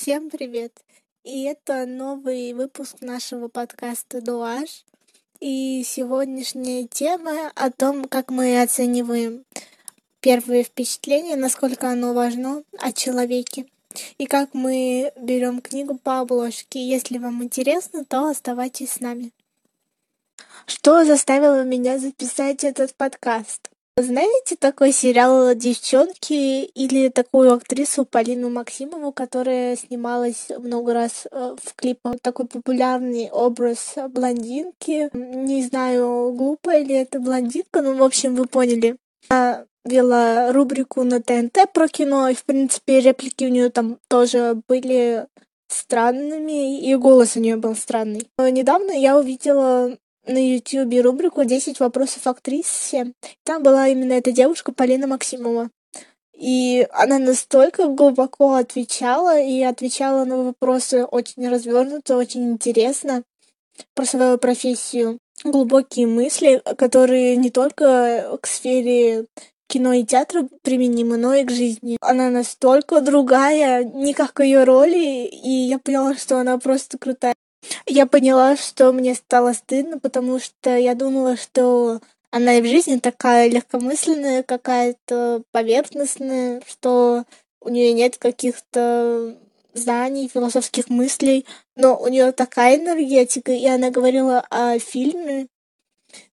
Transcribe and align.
Всем 0.00 0.30
привет! 0.30 0.72
И 1.24 1.42
это 1.44 1.84
новый 1.84 2.54
выпуск 2.54 3.02
нашего 3.02 3.48
подкаста 3.48 4.22
«Дуаш». 4.22 4.86
И 5.40 5.82
сегодняшняя 5.84 6.86
тема 6.86 7.52
о 7.54 7.70
том, 7.70 8.06
как 8.06 8.30
мы 8.30 8.62
оцениваем 8.62 9.44
первые 10.20 10.62
впечатления, 10.62 11.36
насколько 11.36 11.90
оно 11.90 12.14
важно 12.14 12.64
о 12.78 12.92
человеке. 12.92 13.66
И 14.16 14.24
как 14.24 14.54
мы 14.54 15.12
берем 15.20 15.60
книгу 15.60 15.98
по 15.98 16.20
обложке. 16.20 16.82
Если 16.82 17.18
вам 17.18 17.44
интересно, 17.44 18.06
то 18.06 18.26
оставайтесь 18.26 18.92
с 18.92 19.00
нами. 19.00 19.32
Что 20.64 21.04
заставило 21.04 21.62
меня 21.62 21.98
записать 21.98 22.64
этот 22.64 22.94
подкаст? 22.94 23.68
Знаете 23.96 24.56
такой 24.56 24.92
сериал 24.92 25.54
«Девчонки» 25.54 26.64
или 26.64 27.08
такую 27.08 27.52
актрису 27.52 28.06
Полину 28.06 28.48
Максимову, 28.48 29.12
которая 29.12 29.76
снималась 29.76 30.48
много 30.58 30.94
раз 30.94 31.26
э, 31.30 31.56
в 31.62 31.74
клипах? 31.74 32.16
Такой 32.22 32.46
популярный 32.46 33.30
образ 33.30 33.96
блондинки. 34.08 35.10
Не 35.12 35.62
знаю, 35.64 36.32
глупая 36.32 36.82
ли 36.82 36.94
это 36.94 37.20
блондинка, 37.20 37.82
но, 37.82 37.94
в 37.94 38.02
общем, 38.02 38.36
вы 38.36 38.46
поняли. 38.46 38.96
Она 39.28 39.66
вела 39.84 40.52
рубрику 40.52 41.02
на 41.02 41.20
ТНТ 41.20 41.72
про 41.72 41.88
кино, 41.88 42.28
и, 42.28 42.34
в 42.34 42.44
принципе, 42.44 43.00
реплики 43.00 43.44
у 43.44 43.48
нее 43.48 43.70
там 43.70 43.98
тоже 44.08 44.62
были 44.66 45.26
странными, 45.68 46.80
и 46.80 46.94
голос 46.96 47.36
у 47.36 47.40
нее 47.40 47.56
был 47.56 47.74
странный. 47.74 48.28
Но 48.38 48.48
недавно 48.48 48.92
я 48.92 49.18
увидела 49.18 49.96
на 50.30 50.54
Ютубе 50.54 51.00
рубрику 51.00 51.42
«10 51.42 51.76
вопросов 51.80 52.26
актрисе». 52.26 53.12
Там 53.44 53.62
была 53.62 53.88
именно 53.88 54.12
эта 54.14 54.32
девушка 54.32 54.72
Полина 54.72 55.06
Максимова. 55.06 55.70
И 56.34 56.86
она 56.92 57.18
настолько 57.18 57.86
глубоко 57.88 58.54
отвечала 58.54 59.38
и 59.38 59.62
отвечала 59.62 60.24
на 60.24 60.42
вопросы 60.42 61.04
очень 61.04 61.46
развернуто, 61.48 62.16
очень 62.16 62.52
интересно 62.52 63.22
про 63.94 64.06
свою 64.06 64.38
профессию. 64.38 65.18
Глубокие 65.44 66.06
мысли, 66.06 66.62
которые 66.78 67.36
не 67.36 67.50
только 67.50 68.38
к 68.40 68.46
сфере 68.46 69.26
кино 69.68 69.92
и 69.92 70.04
театра 70.04 70.48
применимы, 70.62 71.16
но 71.16 71.34
и 71.34 71.44
к 71.44 71.50
жизни. 71.50 71.96
Она 72.00 72.30
настолько 72.30 73.00
другая, 73.00 73.84
не 73.84 74.14
как 74.14 74.40
ее 74.40 74.64
роли, 74.64 75.26
и 75.26 75.50
я 75.50 75.78
поняла, 75.78 76.14
что 76.16 76.38
она 76.38 76.58
просто 76.58 76.98
крутая. 76.98 77.34
Я 77.86 78.06
поняла, 78.06 78.56
что 78.56 78.92
мне 78.92 79.14
стало 79.14 79.52
стыдно, 79.52 79.98
потому 79.98 80.38
что 80.38 80.76
я 80.76 80.94
думала, 80.94 81.36
что 81.36 82.00
она 82.30 82.58
и 82.58 82.62
в 82.62 82.66
жизни 82.66 82.98
такая 82.98 83.48
легкомысленная, 83.50 84.42
какая-то 84.42 85.42
поверхностная, 85.50 86.62
что 86.66 87.24
у 87.60 87.68
нее 87.68 87.92
нет 87.92 88.16
каких-то 88.16 89.36
знаний, 89.74 90.30
философских 90.32 90.88
мыслей, 90.88 91.46
но 91.76 91.96
у 91.96 92.08
нее 92.08 92.32
такая 92.32 92.76
энергетика, 92.76 93.52
и 93.52 93.66
она 93.66 93.90
говорила 93.90 94.44
о 94.50 94.78
фильме, 94.78 95.48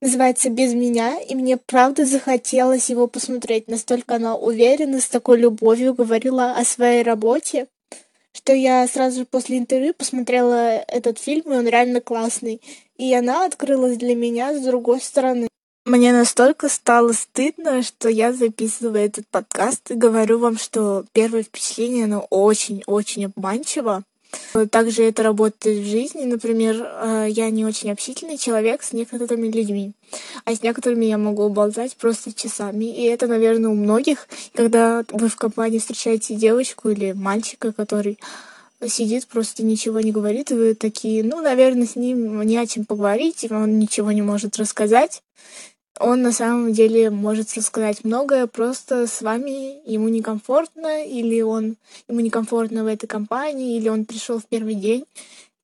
называется 0.00 0.48
«Без 0.50 0.74
меня», 0.74 1.20
и 1.20 1.34
мне 1.34 1.56
правда 1.56 2.04
захотелось 2.04 2.88
его 2.88 3.06
посмотреть. 3.06 3.68
Настолько 3.68 4.16
она 4.16 4.36
уверенно, 4.36 5.00
с 5.00 5.08
такой 5.08 5.38
любовью 5.38 5.94
говорила 5.94 6.52
о 6.52 6.64
своей 6.64 7.02
работе 7.02 7.66
что 8.36 8.52
я 8.52 8.86
сразу 8.86 9.20
же 9.20 9.24
после 9.24 9.56
интервью 9.56 9.94
посмотрела 9.94 10.76
этот 10.88 11.18
фильм, 11.18 11.52
и 11.52 11.56
он 11.56 11.66
реально 11.66 12.02
классный. 12.02 12.60
И 12.98 13.12
она 13.14 13.46
открылась 13.46 13.96
для 13.96 14.14
меня 14.14 14.54
с 14.54 14.62
другой 14.62 15.00
стороны. 15.00 15.48
Мне 15.86 16.12
настолько 16.12 16.68
стало 16.68 17.12
стыдно, 17.12 17.82
что 17.82 18.08
я 18.08 18.32
записываю 18.32 19.04
этот 19.04 19.26
подкаст 19.28 19.90
и 19.90 19.94
говорю 19.94 20.38
вам, 20.38 20.58
что 20.58 21.04
первое 21.12 21.44
впечатление, 21.44 22.04
оно 22.04 22.26
очень-очень 22.28 23.26
обманчиво. 23.26 24.02
Также 24.70 25.04
это 25.04 25.22
работает 25.22 25.78
в 25.78 25.88
жизни. 25.88 26.24
Например, 26.24 26.76
э, 26.80 27.26
я 27.30 27.50
не 27.50 27.64
очень 27.64 27.90
общительный 27.90 28.38
человек 28.38 28.82
с 28.82 28.92
некоторыми 28.92 29.48
людьми, 29.48 29.92
а 30.44 30.54
с 30.54 30.62
некоторыми 30.62 31.04
я 31.06 31.18
могу 31.18 31.48
болтать 31.48 31.96
просто 31.96 32.32
часами. 32.32 32.84
И 32.84 33.04
это, 33.04 33.26
наверное, 33.26 33.70
у 33.70 33.74
многих, 33.74 34.28
когда 34.54 35.04
вы 35.10 35.28
в 35.28 35.36
компании 35.36 35.78
встречаете 35.78 36.34
девочку 36.34 36.90
или 36.90 37.12
мальчика, 37.12 37.72
который 37.72 38.18
сидит, 38.86 39.26
просто 39.26 39.62
ничего 39.62 40.00
не 40.00 40.12
говорит, 40.12 40.50
и 40.50 40.54
вы 40.54 40.74
такие, 40.74 41.24
ну, 41.24 41.40
наверное, 41.40 41.86
с 41.86 41.96
ним 41.96 42.42
не 42.42 42.58
о 42.58 42.66
чем 42.66 42.84
поговорить, 42.84 43.46
он 43.50 43.78
ничего 43.78 44.12
не 44.12 44.22
может 44.22 44.56
рассказать 44.58 45.22
он 45.98 46.22
на 46.22 46.32
самом 46.32 46.72
деле 46.72 47.10
может 47.10 47.54
рассказать 47.56 48.04
многое, 48.04 48.46
просто 48.46 49.06
с 49.06 49.22
вами 49.22 49.80
ему 49.90 50.08
некомфортно, 50.08 51.04
или 51.04 51.40
он 51.40 51.76
ему 52.08 52.20
некомфортно 52.20 52.84
в 52.84 52.86
этой 52.86 53.06
компании, 53.06 53.76
или 53.76 53.88
он 53.88 54.04
пришел 54.04 54.38
в 54.38 54.46
первый 54.46 54.74
день. 54.74 55.04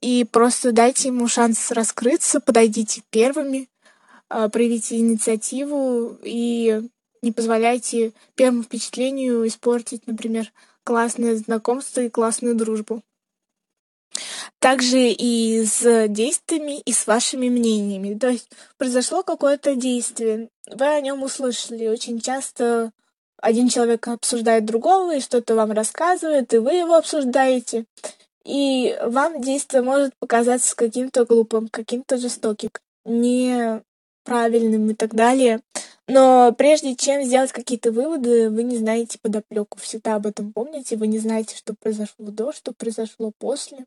И 0.00 0.24
просто 0.30 0.72
дайте 0.72 1.08
ему 1.08 1.26
шанс 1.28 1.70
раскрыться, 1.70 2.40
подойдите 2.40 3.02
первыми, 3.10 3.68
а, 4.28 4.48
проявите 4.48 4.98
инициативу 4.98 6.18
и 6.22 6.82
не 7.22 7.32
позволяйте 7.32 8.12
первому 8.36 8.62
впечатлению 8.62 9.46
испортить, 9.46 10.06
например, 10.06 10.52
классное 10.84 11.36
знакомство 11.36 12.00
и 12.00 12.10
классную 12.10 12.54
дружбу 12.54 13.02
также 14.58 15.10
и 15.10 15.64
с 15.64 16.08
действиями, 16.08 16.80
и 16.80 16.92
с 16.92 17.06
вашими 17.06 17.48
мнениями. 17.48 18.18
То 18.18 18.28
есть 18.28 18.50
произошло 18.76 19.22
какое-то 19.22 19.74
действие, 19.74 20.48
вы 20.70 20.86
о 20.86 21.00
нем 21.00 21.22
услышали. 21.22 21.88
Очень 21.88 22.20
часто 22.20 22.92
один 23.40 23.68
человек 23.68 24.08
обсуждает 24.08 24.64
другого 24.64 25.16
и 25.16 25.20
что-то 25.20 25.54
вам 25.54 25.72
рассказывает, 25.72 26.52
и 26.52 26.58
вы 26.58 26.72
его 26.72 26.94
обсуждаете. 26.96 27.84
И 28.44 28.96
вам 29.04 29.40
действие 29.40 29.82
может 29.82 30.14
показаться 30.18 30.74
каким-то 30.74 31.24
глупым, 31.24 31.68
каким-то 31.68 32.16
жестоким, 32.16 32.70
неправильным 33.04 34.90
и 34.90 34.94
так 34.94 35.14
далее. 35.14 35.60
Но 36.06 36.54
прежде 36.56 36.96
чем 36.96 37.22
сделать 37.22 37.52
какие-то 37.52 37.92
выводы, 37.92 38.48
вы 38.48 38.62
не 38.62 38.78
знаете 38.78 39.18
подоплеку. 39.20 39.78
Всегда 39.78 40.14
об 40.14 40.26
этом 40.26 40.54
помните. 40.54 40.96
Вы 40.96 41.06
не 41.06 41.18
знаете, 41.18 41.54
что 41.54 41.74
произошло 41.74 42.26
до, 42.30 42.52
что 42.52 42.72
произошло 42.72 43.30
после 43.38 43.84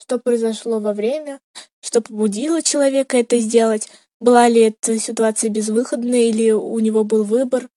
что 0.00 0.18
произошло 0.18 0.80
во 0.80 0.92
время, 0.92 1.40
что 1.80 2.00
побудило 2.00 2.62
человека 2.62 3.16
это 3.18 3.38
сделать, 3.38 3.88
была 4.20 4.48
ли 4.48 4.62
эта 4.62 4.98
ситуация 4.98 5.50
безвыходная 5.50 6.22
или 6.22 6.50
у 6.50 6.78
него 6.78 7.04
был 7.04 7.24
выбор. 7.24 7.68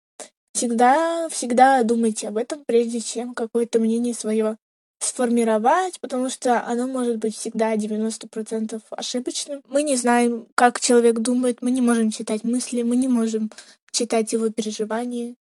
Всегда, 0.53 1.29
всегда 1.29 1.83
думайте 1.83 2.27
об 2.27 2.37
этом, 2.37 2.63
прежде 2.65 2.99
чем 2.99 3.33
какое-то 3.33 3.79
мнение 3.79 4.13
свое 4.13 4.57
сформировать, 4.99 5.99
потому 5.99 6.29
что 6.29 6.65
оно 6.65 6.87
может 6.87 7.17
быть 7.17 7.35
всегда 7.35 7.75
90% 7.75 8.81
ошибочным. 8.91 9.61
Мы 9.67 9.83
не 9.83 9.95
знаем, 9.95 10.47
как 10.55 10.79
человек 10.79 11.19
думает, 11.19 11.61
мы 11.61 11.71
не 11.71 11.81
можем 11.81 12.11
читать 12.11 12.43
мысли, 12.43 12.83
мы 12.83 12.95
не 12.95 13.07
можем 13.07 13.51
читать 13.91 14.31
его 14.33 14.49
переживания. 14.49 15.35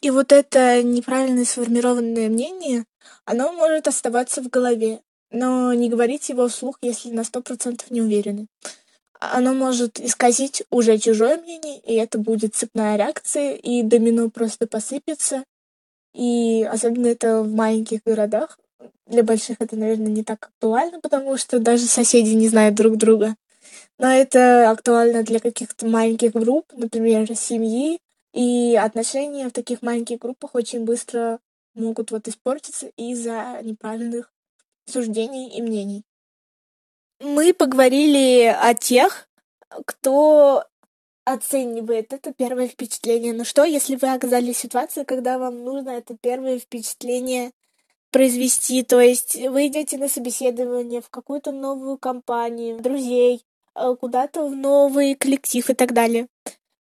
И 0.00 0.10
вот 0.10 0.32
это 0.32 0.82
неправильно 0.82 1.44
сформированное 1.44 2.28
мнение, 2.28 2.84
оно 3.24 3.52
может 3.52 3.88
оставаться 3.88 4.42
в 4.42 4.48
голове 4.48 5.00
но 5.30 5.74
не 5.74 5.88
говорите 5.88 6.32
его 6.32 6.48
вслух, 6.48 6.78
если 6.82 7.10
на 7.10 7.24
сто 7.24 7.42
процентов 7.42 7.90
не 7.90 8.00
уверены. 8.00 8.46
Оно 9.18 9.54
может 9.54 9.98
исказить 9.98 10.62
уже 10.70 10.98
чужое 10.98 11.38
мнение, 11.38 11.80
и 11.80 11.94
это 11.94 12.18
будет 12.18 12.54
цепная 12.54 12.96
реакция, 12.96 13.54
и 13.54 13.82
домино 13.82 14.30
просто 14.30 14.66
посыпется. 14.66 15.44
И 16.14 16.66
особенно 16.70 17.06
это 17.06 17.42
в 17.42 17.52
маленьких 17.52 18.00
городах. 18.04 18.58
Для 19.06 19.22
больших 19.22 19.56
это, 19.60 19.76
наверное, 19.76 20.08
не 20.08 20.22
так 20.22 20.46
актуально, 20.46 21.00
потому 21.00 21.36
что 21.36 21.58
даже 21.58 21.86
соседи 21.86 22.30
не 22.30 22.48
знают 22.48 22.74
друг 22.74 22.96
друга. 22.96 23.36
Но 23.98 24.08
это 24.08 24.70
актуально 24.70 25.22
для 25.22 25.40
каких-то 25.40 25.86
маленьких 25.86 26.32
групп, 26.32 26.66
например, 26.72 27.34
семьи, 27.34 27.98
и 28.34 28.78
отношения 28.78 29.48
в 29.48 29.52
таких 29.52 29.80
маленьких 29.80 30.18
группах 30.18 30.54
очень 30.54 30.84
быстро 30.84 31.38
могут 31.76 32.10
вот 32.10 32.26
испортиться 32.28 32.88
из-за 32.96 33.60
неправильных 33.62 34.32
суждений 34.86 35.56
и 35.56 35.62
мнений. 35.62 36.04
Мы 37.20 37.54
поговорили 37.54 38.44
о 38.44 38.74
тех, 38.74 39.28
кто 39.86 40.64
оценивает 41.24 42.12
это 42.12 42.32
первое 42.32 42.68
впечатление. 42.68 43.32
Но 43.32 43.44
что, 43.44 43.64
если 43.64 43.96
вы 43.96 44.12
оказались 44.12 44.56
в 44.56 44.60
ситуации, 44.60 45.04
когда 45.04 45.38
вам 45.38 45.64
нужно 45.64 45.90
это 45.90 46.16
первое 46.16 46.58
впечатление 46.58 47.52
произвести? 48.10 48.82
То 48.82 49.00
есть 49.00 49.36
вы 49.36 49.66
идете 49.66 49.98
на 49.98 50.08
собеседование 50.08 51.00
в 51.00 51.10
какую-то 51.10 51.52
новую 51.52 51.98
компанию, 51.98 52.80
друзей, 52.80 53.44
э, 53.74 53.96
куда-то 53.98 54.46
в 54.46 54.54
новый 54.54 55.14
коллектив 55.14 55.68
и 55.68 55.74
так 55.74 55.92
далее. 55.92 56.28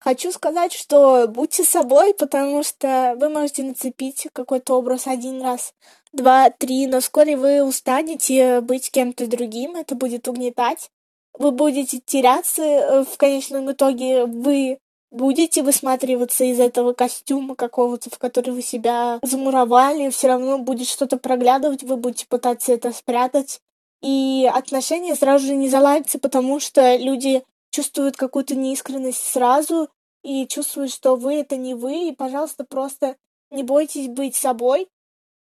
Хочу 0.00 0.32
сказать, 0.32 0.72
что 0.72 1.28
будьте 1.28 1.62
собой, 1.62 2.14
потому 2.14 2.62
что 2.62 3.14
вы 3.20 3.28
можете 3.28 3.62
нацепить 3.62 4.28
какой-то 4.32 4.78
образ 4.78 5.06
один 5.06 5.42
раз, 5.42 5.74
два, 6.12 6.48
три, 6.48 6.86
но 6.86 7.00
вскоре 7.00 7.36
вы 7.36 7.62
устанете 7.62 8.62
быть 8.62 8.90
кем-то 8.90 9.26
другим, 9.26 9.76
это 9.76 9.94
будет 9.94 10.26
угнетать. 10.26 10.90
Вы 11.38 11.52
будете 11.52 12.00
теряться, 12.00 12.62
э, 12.62 13.04
в 13.04 13.16
конечном 13.18 13.70
итоге 13.70 14.24
вы 14.24 14.78
будете 15.10 15.62
высматриваться 15.62 16.44
из 16.44 16.60
этого 16.60 16.94
костюма 16.94 17.54
какого-то, 17.54 18.08
в 18.10 18.18
который 18.18 18.54
вы 18.54 18.62
себя 18.62 19.18
замуровали, 19.22 20.10
все 20.10 20.28
равно 20.28 20.58
будет 20.58 20.88
что-то 20.88 21.18
проглядывать, 21.18 21.82
вы 21.82 21.96
будете 21.96 22.26
пытаться 22.26 22.72
это 22.72 22.92
спрятать. 22.92 23.60
И 24.02 24.50
отношения 24.50 25.14
сразу 25.14 25.46
же 25.46 25.54
не 25.54 25.68
заладятся, 25.68 26.18
потому 26.18 26.58
что 26.58 26.96
люди 26.96 27.42
чувствуют 27.70 28.16
какую-то 28.16 28.54
неискренность 28.54 29.22
сразу 29.22 29.88
и 30.22 30.46
чувствуют, 30.46 30.92
что 30.92 31.16
вы 31.16 31.34
это 31.34 31.56
не 31.56 31.74
вы, 31.74 32.08
и, 32.08 32.14
пожалуйста, 32.14 32.64
просто 32.64 33.16
не 33.50 33.62
бойтесь 33.62 34.08
быть 34.08 34.36
собой. 34.36 34.88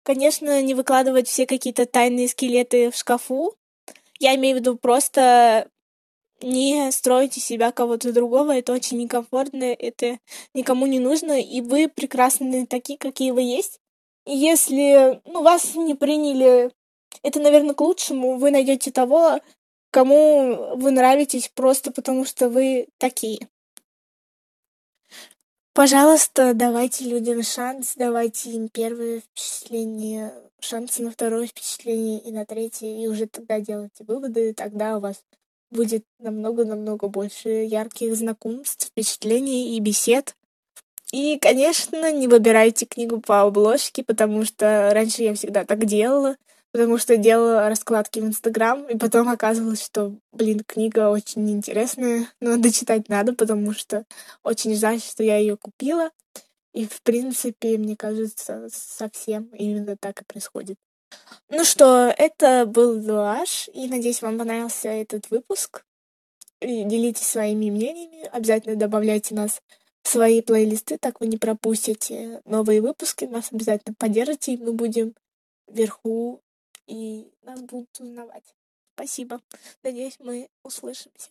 Конечно, 0.04 0.62
не 0.62 0.74
выкладывать 0.74 1.28
все 1.28 1.46
какие-то 1.46 1.86
тайные 1.86 2.28
скелеты 2.28 2.92
в 2.92 2.96
шкафу. 2.96 3.56
Я 4.20 4.36
имею 4.36 4.58
в 4.58 4.60
виду 4.60 4.78
просто 4.78 5.70
не 6.42 6.92
стройте 6.92 7.40
себя 7.40 7.72
кого-то 7.72 8.14
другого, 8.14 8.56
это 8.56 8.74
очень 8.74 8.98
некомфортно, 8.98 9.64
это 9.64 10.20
никому 10.54 10.86
не 10.86 11.00
нужно, 11.00 11.42
и 11.42 11.62
вы 11.62 11.88
прекрасны 11.88 12.68
такие, 12.68 12.98
какие 12.98 13.32
вы 13.32 13.42
есть. 13.42 13.80
И 14.26 14.36
если 14.36 15.22
ну, 15.26 15.42
вас 15.42 15.76
не 15.76 15.96
приняли, 15.96 16.72
это, 17.24 17.40
наверное, 17.40 17.74
к 17.74 17.82
лучшему, 17.82 18.38
вы 18.38 18.52
найдете 18.52 18.92
того, 18.92 19.40
кому 19.98 20.76
вы 20.76 20.92
нравитесь 20.92 21.50
просто 21.56 21.92
потому, 21.92 22.24
что 22.24 22.50
вы 22.50 22.88
такие. 23.00 23.48
Пожалуйста, 25.74 26.54
давайте 26.54 27.06
людям 27.06 27.42
шанс, 27.42 27.94
давайте 27.96 28.52
им 28.52 28.70
первое 28.70 29.22
впечатление, 29.22 30.36
шансы 30.60 31.02
на 31.02 31.10
второе 31.10 31.48
впечатление 31.48 32.20
и 32.20 32.32
на 32.32 32.46
третье, 32.46 32.86
и 32.86 33.08
уже 33.08 33.26
тогда 33.26 33.60
делайте 33.60 34.04
выводы, 34.04 34.52
и 34.52 34.54
тогда 34.54 34.98
у 34.98 35.00
вас 35.00 35.24
будет 35.72 36.04
намного-намного 36.20 37.08
больше 37.08 37.50
ярких 37.50 38.16
знакомств, 38.16 38.90
впечатлений 38.90 39.76
и 39.76 39.80
бесед. 39.80 40.36
И, 41.12 41.40
конечно, 41.40 42.12
не 42.12 42.28
выбирайте 42.28 42.86
книгу 42.86 43.20
по 43.20 43.42
обложке, 43.42 44.04
потому 44.04 44.46
что 44.46 44.92
раньше 44.94 45.24
я 45.24 45.34
всегда 45.34 45.66
так 45.66 45.86
делала, 45.86 46.38
потому 46.72 46.98
что 46.98 47.18
делала 47.18 47.70
раскладки 47.70 48.20
в 48.20 48.26
Инстаграм, 48.26 48.86
и 48.88 48.98
потом 48.98 49.30
оказывалось, 49.30 49.84
что, 49.84 50.16
блин, 50.32 50.62
книга 50.66 51.10
очень 51.10 51.50
интересная, 51.50 52.28
но 52.40 52.58
дочитать 52.58 53.10
надо, 53.10 53.34
потому 53.34 53.74
что 53.74 54.06
очень 54.44 54.76
жаль, 54.76 55.00
что 55.00 55.24
я 55.24 55.38
ее 55.38 55.58
купила. 55.58 56.12
И, 56.74 56.86
в 56.86 57.02
принципе, 57.02 57.78
мне 57.78 57.96
кажется, 57.96 58.68
совсем 58.72 59.50
именно 59.54 59.98
так 59.98 60.22
и 60.22 60.26
происходит. 60.26 60.78
Ну 61.50 61.64
что, 61.64 62.14
это 62.16 62.66
был 62.66 63.02
Дуаш, 63.02 63.70
и 63.74 63.88
надеюсь, 63.88 64.22
вам 64.22 64.38
понравился 64.38 64.90
этот 64.90 65.30
выпуск. 65.30 65.84
И 66.60 66.84
делитесь 66.84 67.28
своими 67.28 67.70
мнениями, 67.70 68.28
обязательно 68.32 68.76
добавляйте 68.76 69.36
нас 69.36 69.62
в 70.04 70.10
свои 70.10 70.42
плейлисты, 70.42 70.98
так 70.98 71.20
вы 71.20 71.28
не 71.28 71.38
пропустите 71.38 72.42
новые 72.46 72.82
выпуски, 72.82 73.26
нас 73.26 73.52
обязательно 73.52 73.96
поддержите, 73.98 74.54
и 74.54 74.58
мы 74.58 74.74
будем 74.74 75.14
вверху, 75.68 76.42
и 76.88 77.32
нас 77.44 77.62
будут 77.62 78.00
узнавать. 78.00 78.56
Спасибо. 78.96 79.42
Надеюсь, 79.84 80.18
мы 80.20 80.50
услышимся. 80.64 81.30